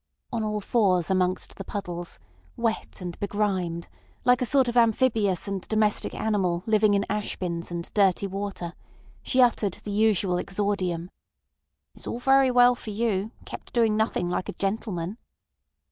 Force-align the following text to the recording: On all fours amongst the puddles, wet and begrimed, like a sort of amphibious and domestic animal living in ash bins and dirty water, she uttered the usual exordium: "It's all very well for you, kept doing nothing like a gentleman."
On 0.33 0.43
all 0.43 0.61
fours 0.61 1.11
amongst 1.11 1.57
the 1.57 1.63
puddles, 1.63 2.17
wet 2.57 3.01
and 3.01 3.19
begrimed, 3.19 3.87
like 4.25 4.41
a 4.41 4.47
sort 4.47 4.67
of 4.67 4.75
amphibious 4.75 5.47
and 5.47 5.61
domestic 5.67 6.15
animal 6.15 6.63
living 6.65 6.95
in 6.95 7.05
ash 7.07 7.35
bins 7.37 7.69
and 7.69 7.93
dirty 7.93 8.25
water, 8.25 8.73
she 9.21 9.43
uttered 9.43 9.73
the 9.75 9.91
usual 9.91 10.39
exordium: 10.39 11.11
"It's 11.93 12.07
all 12.07 12.17
very 12.19 12.49
well 12.49 12.73
for 12.73 12.89
you, 12.89 13.29
kept 13.45 13.73
doing 13.73 13.95
nothing 13.95 14.27
like 14.27 14.49
a 14.49 14.53
gentleman." 14.53 15.19